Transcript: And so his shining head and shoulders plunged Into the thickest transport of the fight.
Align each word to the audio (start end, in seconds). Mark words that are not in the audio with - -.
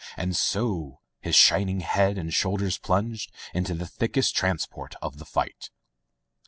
And 0.17 0.35
so 0.35 0.99
his 1.19 1.35
shining 1.35 1.81
head 1.81 2.17
and 2.17 2.33
shoulders 2.33 2.79
plunged 2.79 3.31
Into 3.53 3.75
the 3.75 3.85
thickest 3.85 4.35
transport 4.35 4.95
of 4.99 5.19
the 5.19 5.25
fight. 5.25 5.69